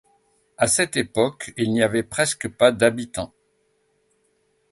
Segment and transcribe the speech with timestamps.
[0.57, 3.35] À cette époque, il n'y avait presque pas d'habitants.